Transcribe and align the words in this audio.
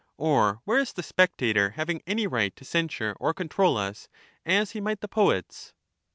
Or 0.17 0.61
where 0.65 0.79
is 0.79 0.93
the 0.93 1.03
spectator 1.03 1.73
having 1.75 2.01
any 2.07 2.25
right 2.25 2.55
to 2.55 2.65
censure 2.65 3.15
or 3.19 3.35
control 3.35 3.77
us, 3.77 4.09
as 4.47 4.71
he 4.71 4.81
might 4.81 5.01
the 5.01 5.07
poets 5.07 5.75